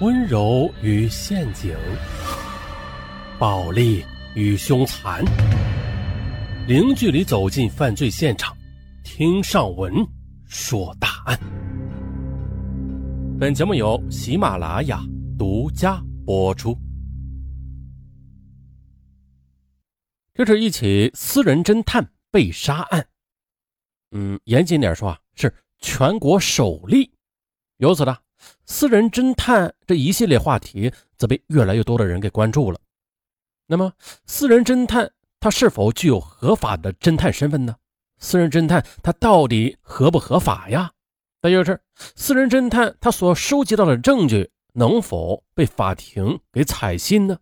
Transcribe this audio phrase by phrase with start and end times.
[0.00, 1.76] 温柔与陷阱，
[3.36, 4.04] 暴力
[4.36, 5.24] 与凶残，
[6.68, 8.56] 零距离走进犯罪现场，
[9.02, 9.92] 听上文
[10.46, 11.36] 说大案。
[13.40, 15.02] 本节目由喜马拉雅
[15.36, 16.78] 独家播出。
[20.32, 23.04] 这是一起私人侦探被杀案，
[24.12, 27.10] 嗯，严谨点说啊，是全国首例。
[27.78, 28.16] 由此呢。
[28.64, 32.78] 私人侦探这一系列话题则被越来越多的人给关注了。
[33.66, 33.92] 那么，
[34.26, 37.76] 私人侦探他是否具有合法的侦探身份呢？
[38.18, 40.92] 私人侦探他到底合不合法呀？
[41.40, 47.38] 再就是，私人侦探他所收集到的证据能否被法庭给采信呢？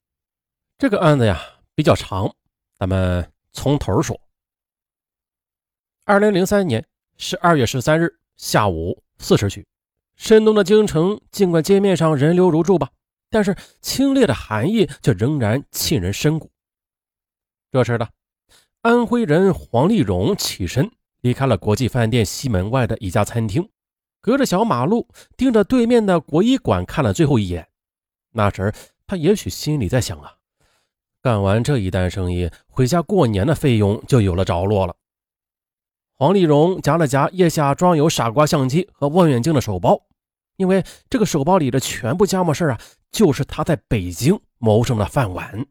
[0.78, 1.40] 这个案子呀
[1.74, 2.34] 比较长，
[2.78, 4.20] 咱们从头说。
[6.04, 6.86] 二零零三年
[7.16, 9.66] 十二月十三日下午四时许。
[10.16, 12.90] 深冬的京城，尽管街面上人流如注吧，
[13.30, 16.50] 但是清冽的寒意却仍然沁人深骨。
[17.70, 18.08] 这时的
[18.80, 23.68] 安徽人黄丽荣起身离开了国际饭店西门外的一家餐厅，
[24.20, 25.06] 隔着小马路
[25.36, 27.68] 盯着对面的国医馆看了最后一眼。
[28.32, 28.72] 那时
[29.06, 30.32] 他也许心里在想啊，
[31.20, 34.96] 干完这一单生意，回家过年的费用就有了着落了。
[36.18, 40.00] 黄丽荣夹了夹腋下装有傻瓜相机和望远镜的手包，
[40.56, 42.80] 因为这个手包里的全部家伙事啊，
[43.12, 45.66] 就是他在北京谋生的饭碗。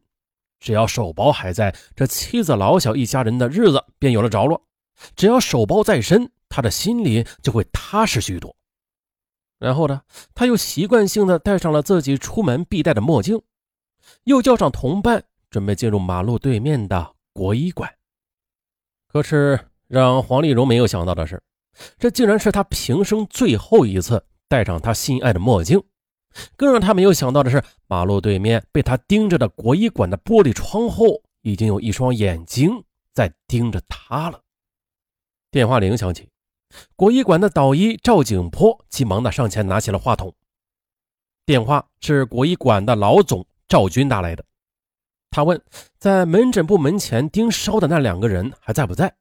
[0.60, 4.56] 只要手包还在，这妻子老小一家人的日子便有了着落；
[5.16, 8.54] 只要手包在身，他的心里就会踏实许多。
[9.58, 10.02] 然后呢，
[10.32, 13.42] 他又习惯性的戴上了自己出门必戴的墨镜，
[14.22, 17.92] 又叫上同伴，准备进入马路对面的国医馆。
[19.08, 19.58] 可是。
[19.88, 21.42] 让黄丽蓉没有想到的是，
[21.98, 25.82] 这竟然是她平生最后一次戴上她心爱的墨镜。
[26.56, 34.42] 更让她没有想到的是，马路对面被她盯着的国医馆的玻璃窗后，已经有一双眼睛在盯着他了。
[35.50, 36.28] 电话铃响起，
[36.96, 40.34] 国医馆的导医赵景坡急忙的上前拿起了话筒。
[41.46, 44.44] 电话是国医馆的老总赵军打来的，
[45.30, 45.62] 他问，
[45.96, 49.14] 在门诊部门前盯梢的那两个人还在不在？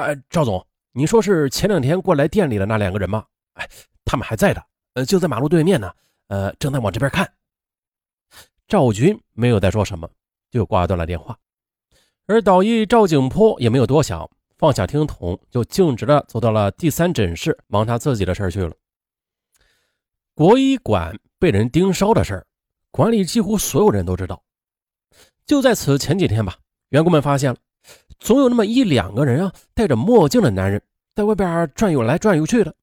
[0.00, 3.24] 哎，赵总，你说是前两天过来店里的那两个人吗？
[3.52, 3.68] 哎，
[4.04, 4.60] 他们还在的，
[4.94, 5.94] 呃，就在马路对面呢，
[6.26, 7.32] 呃，正在往这边看。
[8.66, 10.10] 赵军没有再说什么，
[10.50, 11.38] 就挂断了电话。
[12.26, 14.28] 而导医赵景坡也没有多想，
[14.58, 18.74] 放下听筒，就径直的走到了第三诊室，忙他自己的事去了。
[20.34, 22.46] 国医馆被人盯梢的事儿，
[22.90, 24.42] 馆里几乎所有人都知道。
[25.46, 26.56] 就在此前几天吧，
[26.88, 27.58] 员工们发现了。
[28.18, 30.82] 总有那么一两个人啊，戴着墨镜的男人
[31.14, 32.74] 在外边转悠来转悠去的。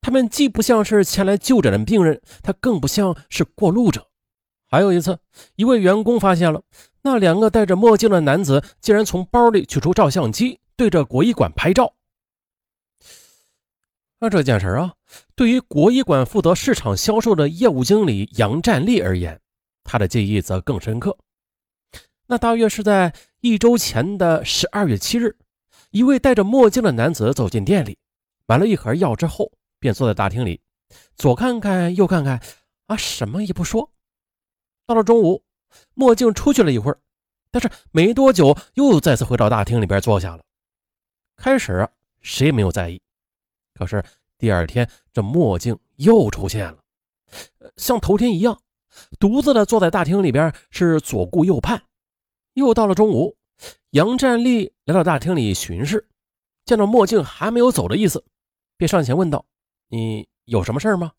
[0.00, 4.06] 他们既不像是前来就诊的病人，他更不像是过路者。
[4.68, 5.18] 还有一次，
[5.54, 6.62] 一位员工发现了
[7.02, 11.92] 那两个戴着墨镜的男子，竟然从包里取出照相机，对着国医馆拍照。
[14.18, 14.94] 那这件事啊，
[15.34, 19.40] 对于国医馆负责市场销售的业务经理杨占利而言，
[19.84, 21.16] 他的记忆则更深刻。
[22.28, 25.36] 那大约是在一周前的十二月七日，
[25.90, 27.98] 一位戴着墨镜的男子走进店里，
[28.46, 30.60] 买了一盒药之后，便坐在大厅里，
[31.16, 32.40] 左看看右看看，
[32.86, 33.92] 啊，什么也不说。
[34.86, 35.44] 到了中午，
[35.94, 36.98] 墨镜出去了一会儿，
[37.52, 40.42] 但是没多久又再次回到大厅里边坐下了。
[41.36, 41.88] 开始啊，
[42.22, 43.00] 谁也没有在意，
[43.74, 44.04] 可是
[44.36, 46.78] 第二天这墨镜又出现了，
[47.76, 48.60] 像头天一样，
[49.20, 51.82] 独自的坐在大厅里边，是左顾右盼。
[52.56, 53.36] 又到了中午，
[53.90, 56.08] 杨占利来到大厅里巡视，
[56.64, 58.24] 见到墨镜还没有走的意思，
[58.78, 59.44] 便上前问道
[59.88, 61.12] ：“你有什么事吗？”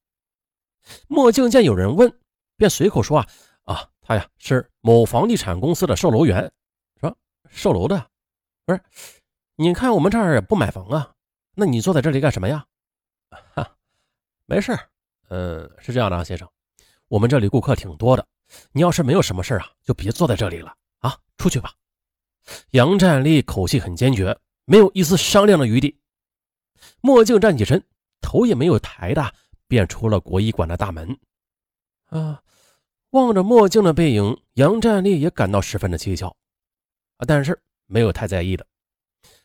[1.07, 2.11] 墨镜见有人问，
[2.55, 3.27] 便随口说：“啊
[3.65, 6.51] 啊，他呀是某房地产公司的售楼员，
[6.99, 7.15] 说
[7.51, 8.09] 售楼的，
[8.65, 8.81] 不是？
[9.57, 11.13] 你看我们这儿也不买房啊，
[11.53, 12.65] 那你坐在这里干什么呀
[13.53, 13.75] ？”“哈，
[14.47, 14.75] 没事，
[15.29, 16.49] 嗯，是这样的啊，先生，
[17.07, 18.27] 我们这里顾客挺多的，
[18.71, 21.73] 你要是没有什么事啊，就别坐在这里了。”啊，出去吧！
[22.71, 25.99] 杨占利口气很坚决，没有一丝商量的余地。
[27.01, 27.83] 墨镜站起身，
[28.21, 29.33] 头也没有抬的，
[29.67, 31.17] 便出了国医馆的大门。
[32.09, 32.41] 啊，
[33.11, 36.35] 望着墨镜的背影，杨占利也感到十分的蹊跷。
[37.17, 38.65] 啊，但是没有太在意的。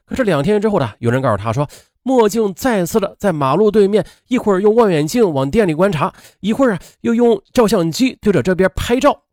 [0.04, 1.68] 可是两天之后呢，有人告诉他说，
[2.02, 9.24] 墨镜再次的在马路对面，一会儿用望远镜往店里观察，一会儿啊又用照相机对着这边拍照。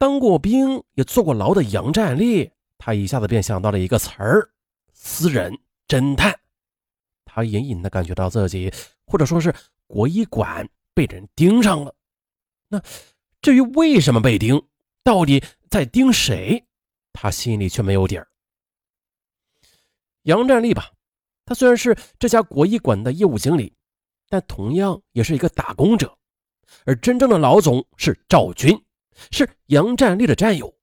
[0.00, 4.50] 当过兵也坐过牢的杨占利，他一下子便想到了一个词儿：
[4.94, 5.52] 私人
[5.86, 6.34] 侦探。
[7.26, 8.72] 他隐隐的感觉到自己，
[9.04, 9.54] 或者说是
[9.86, 11.94] 国医馆被人盯上了。
[12.66, 12.82] 那
[13.42, 14.66] 至于为什么被盯，
[15.04, 16.64] 到底在盯谁，
[17.12, 18.26] 他心里却没有底儿。
[20.22, 20.90] 杨占利吧，
[21.44, 23.76] 他虽然是这家国医馆的业务经理，
[24.30, 26.16] 但同样也是一个打工者。
[26.86, 28.82] 而真正的老总是赵军，
[29.30, 30.74] 是杨占利的战友。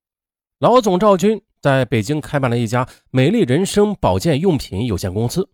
[0.59, 5.47] 老总赵军在北京开办了一家美丽人生保健用品有限公司，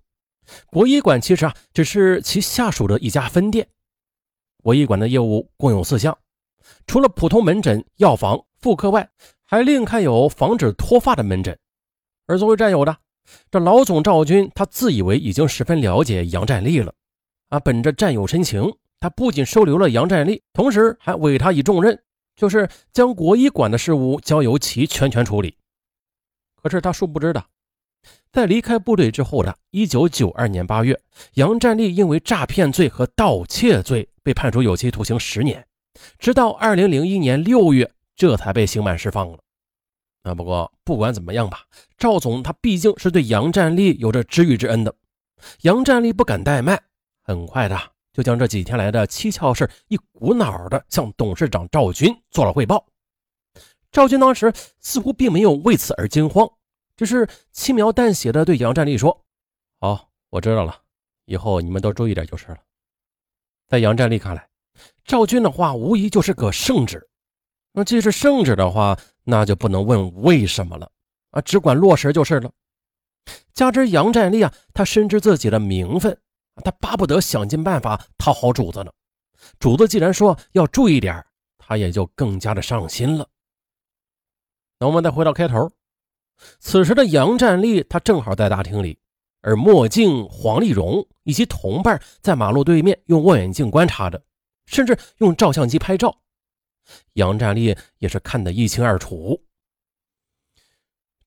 [0.68, 3.68] 国医馆其实啊只是其下属的一家分店。
[4.62, 6.18] 国医馆的业务共有四项，
[6.88, 9.10] 除了普通门诊、药房、妇科外，
[9.44, 11.58] 还另开有防止脱发的门诊。
[12.28, 12.96] 而作为战友的
[13.52, 16.94] 这老总赵军，他自以为已经十分了解杨占利了，
[17.50, 22.02] 啊，本着战友深情，他不仅收留了杨占利，同时还委他以重任。
[22.36, 25.58] 就是将国医馆的事务交由其全权处理。
[26.56, 27.44] 可是他殊不知的，
[28.32, 31.00] 在离开部队之后的一九九二年八月，
[31.34, 35.66] 杨占利因为诈骗罪和盗窃罪被判处有期徒刑十年，
[36.18, 39.40] 直到二零零一年六月，这才被刑满释放了。
[40.24, 41.66] 啊，不过不管怎么样吧，
[41.98, 44.96] 赵总他毕竟是对杨占利有着知遇之恩的，
[45.62, 46.82] 杨占利不敢怠慢，
[47.22, 47.93] 很快的。
[48.13, 52.86] 就将这几天来的蹊跷事一股脑的向董事长赵军做了汇报。
[53.92, 56.50] 赵军当时似乎并没有为此而惊慌，
[56.95, 59.25] 只是轻描淡写的对杨占利说
[59.81, 60.80] ：“好，我知道了，
[61.25, 62.57] 以后你们都注意点就是了。”
[63.68, 64.48] 在杨占利看来，
[65.04, 67.07] 赵军的话无疑就是个圣旨。
[67.71, 70.92] 那既是圣旨的话，那就不能问为什么了
[71.31, 72.51] 啊，只管落实就是了。
[73.54, 76.19] 加之杨占利啊，他深知自己的名分。
[76.64, 78.92] 他巴不得想尽办法讨好主子呢。
[79.60, 81.26] 主子既然说要注意点
[81.58, 83.28] 他也就更加的上心了。
[84.80, 85.72] 那我们再回到开头，
[86.60, 89.00] 此时的杨占利他正好在大厅里，
[89.42, 94.22] 而墨镜黄丽蓉以及同伴在马路对面用望远镜观察着，
[94.66, 96.20] 甚至用照相机拍照。
[97.14, 99.42] 杨占利也是看得一清二楚。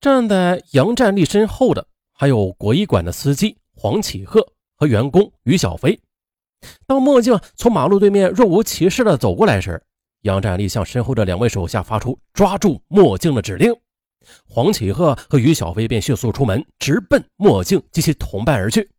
[0.00, 4.52] 站在杨占利身后的还有国医馆的司机黄启鹤。
[4.76, 5.99] 和员工于小飞，
[6.87, 9.82] 当墨镜从马路对面若无其事的走过来时，
[10.23, 13.75] 杨占利向身后的两位手下发出抓住墨镜的指令。
[14.49, 18.90] 黄启鹤和于小飞便迅速出门，直奔墨镜及其同伴而去。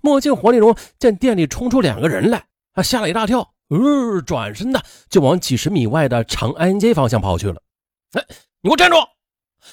[0.00, 2.44] 墨镜黄丽蓉见店里冲出两个人来，
[2.74, 7.62] 他吓了一大跳，呃，转身的就往几十米外的长安街方向跑去了。
[8.14, 8.24] 哎，
[8.60, 8.96] 你给我站住！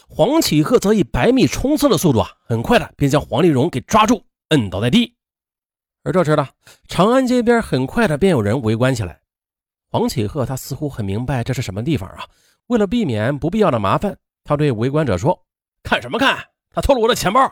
[0.07, 5.14] 黄启鹤则以百米冲刺的速度啊，很快的便将黄丽蓉给抓住，摁倒在地。
[6.05, 6.47] 而这时呢，
[6.87, 9.19] 长安街边很快的便有人围观起来。
[9.89, 12.23] 黄启鹤他似乎很明白这是什么地方啊，
[12.67, 15.47] 为了避免不必要的麻烦，他对围观者说
[15.81, 16.37] ：“看什么看？
[16.69, 17.51] 他偷了我的钱包！”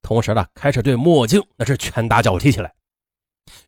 [0.00, 2.72] 同时呢，开始对墨镜那是拳打脚踢起来。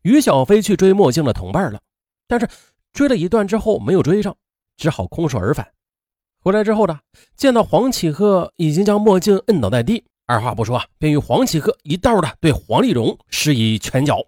[0.03, 1.81] 于小飞去追墨镜的同伴了，
[2.25, 2.47] 但是
[2.93, 4.33] 追了一段之后没有追上，
[4.77, 5.67] 只好空手而返。
[6.39, 7.01] 回来之后呢，
[7.35, 10.05] 见到黄启鹤已经将墨镜摁倒在地。
[10.27, 14.25] 二话不说，便与黄启鹤一道的对黄丽蓉施以拳脚。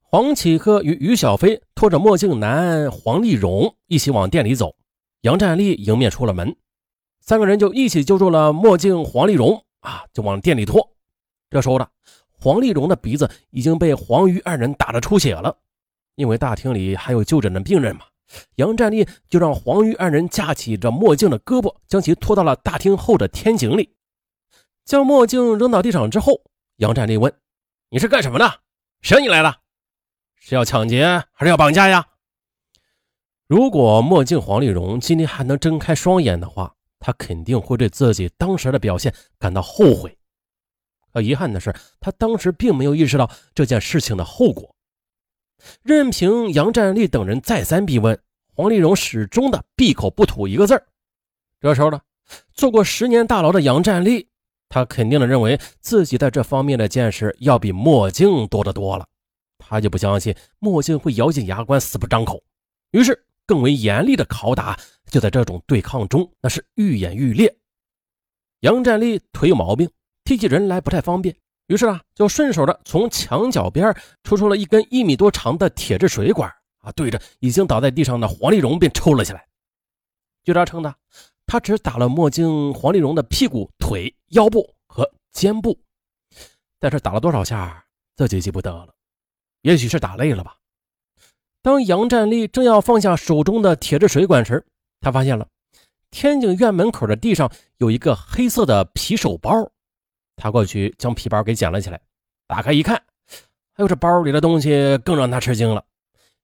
[0.00, 4.76] 黄启鹤与于小飞拖着墨镜男黄丽蓉一起往店里走，
[5.22, 6.54] 杨占利迎面出了门，
[7.20, 10.88] 三个人就一起揪住了墨镜黄丽蓉啊，就往店里拖。
[11.50, 11.88] 这时候的
[12.30, 15.56] 黄丽蓉的鼻子已经被黄于二人打得出血了，
[16.14, 18.02] 因为大厅里还有就诊的病人嘛，
[18.54, 23.90] 杨占利就让黄于二人架起着墨镜的胳膊，将其拖到了大厅后的天井里。
[24.84, 26.42] 将墨镜扔到地上之后，
[26.76, 27.32] 杨占利问
[27.88, 28.60] ：“你是干什么的？
[29.00, 29.54] 谁让你来的？
[30.36, 32.06] 是要抢劫还是要绑架呀？”
[33.46, 40.18] 如果墨镜黄丽蓉今天还能睁开双眼的话，他肯定会对自己当时的表现感到后悔。
[41.12, 44.74] 可遗憾的是，他当时并没有意识到这件事情的后果。
[45.82, 48.18] 任凭杨占利等人再三逼问，
[48.54, 50.82] 黄丽蓉始终的闭口不吐一个字
[51.60, 52.00] 这时候呢，
[52.52, 54.28] 做过十年大牢的杨占利。
[54.74, 59.06] 他肯定的认为自己在这方面的见识要比墨镜多得多了，
[59.56, 62.42] 他就不相信墨镜会咬紧牙关死不张口，
[62.90, 64.76] 于是更为严厉的拷打
[65.08, 67.56] 就在这种对抗中那是愈演愈烈。
[68.62, 69.88] 杨占利腿有毛病，
[70.24, 71.36] 提起人来不太方便，
[71.68, 79.46] 于是啊就顺手的从墙角边抽出了一根一米多长的铁质水管啊，对着已经倒在地上的黄丽蓉便抽了起来。
[80.42, 80.92] 据他称的。
[81.46, 85.78] 他只打了墨镜黄丽蓉的屁股、腿、腰部和肩部，
[86.80, 87.84] 但是打了多少下
[88.16, 88.88] 自己记不得了，
[89.62, 90.56] 也许是打累了吧。
[91.62, 94.64] 当杨占利正要放下手中的铁质水管时，
[95.00, 95.48] 他发现了
[96.10, 99.50] 天井院门口的地上有一个黑色的皮手包，
[100.36, 102.00] 他过去将皮包给捡了起来，
[102.46, 105.84] 打开一看，哎呦，这包里的东西更让他吃惊了，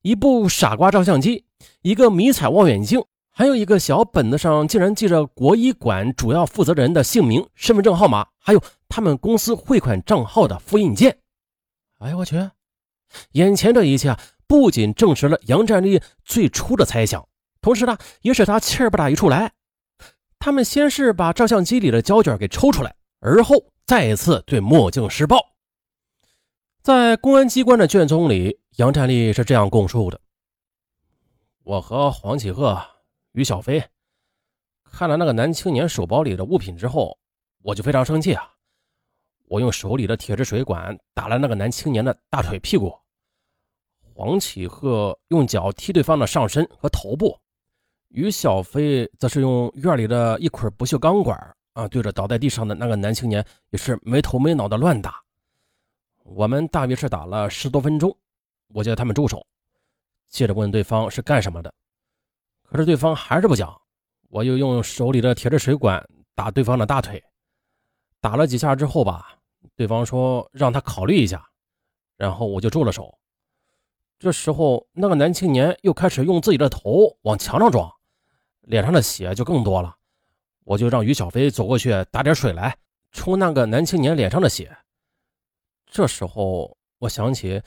[0.03, 1.45] 一部傻瓜照相机
[1.83, 11.19] 一个迷彩望远镜，还有一个小本子上竟然记着国医馆主要负责人的姓名、身份证号码，还有他们公司汇款账号的复印件。
[11.99, 12.51] 哎呦我去！
[13.33, 17.27] 眼前这一切，不仅证实了杨占利最初的猜想，
[17.61, 19.53] 同时呢，也使他气儿不打一处来。
[20.39, 25.39] 他们先是把照相机里的胶卷给抽出来，而后再一次对墨镜施暴。
[26.83, 30.21] 在公安机关的卷宗里，杨占利是这样供述的
[31.63, 32.81] ：“我和黄启鹤、
[33.33, 33.83] 于小飞
[34.85, 37.17] 看了那个男青年手包里的物品之后，
[37.63, 38.53] 我就非常生气啊！
[39.47, 42.93] 我用手里的铁质水管打了那个男青年的大腿、屁股。
[44.15, 47.39] 黄启鹤用脚踢对方的上身和头部。”
[48.11, 51.39] 于小飞则是用院里的一捆不锈钢管
[51.75, 55.23] 啊，对着倒在地上的那个男青年也是没头没脑的乱打。
[56.25, 58.17] 我们大约是打了十多分钟，
[58.75, 59.47] 我叫他们住手，
[60.29, 61.73] 接着问对方是干什么的，
[62.71, 63.77] 可是对方还是不讲。
[64.29, 67.21] 我又用手里的铁质水管打对方的大腿，
[68.21, 69.35] 打了几下之后吧，
[69.75, 71.45] 对方说让他考虑一下，
[72.17, 73.19] 然后我就住了手。
[74.21, 77.91] 这时候，那个男青年又开始用自己的头往墙上撞。
[78.61, 79.97] 脸上的血就更多了，
[80.63, 82.77] 我就让于小飞走过去打点水来
[83.11, 84.71] 冲那个男青年脸上的血。
[85.87, 87.61] 这时候我想起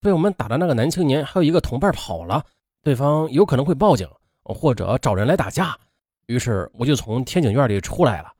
[0.00, 2.44] 被我们打的那个男青年还有一个同伴跑了，
[2.82, 4.10] 对方有可能会报警
[4.52, 5.78] 或者找人来打架，
[6.26, 8.32] 于是我就从天井院里出来了，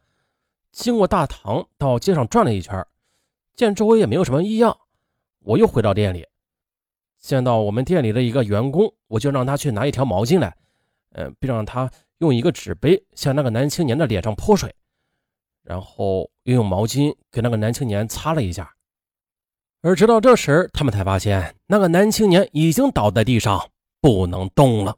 [0.72, 2.86] 经过大堂到街上转了一圈，
[3.54, 4.76] 见周围也没有什么异样，
[5.40, 6.26] 我又回到店里，
[7.18, 10.56] 见到我们店里的一个员工，我就让他去拿一条毛巾来。
[11.12, 14.72] 嗯，并让他用一个纸杯向那个男青年的脸上泼水，
[15.64, 18.72] 然后又用毛巾给那个男青年擦了一下。
[19.82, 24.96] 而直到这时，他们才发现那个男青年已经倒在地上，不能动了。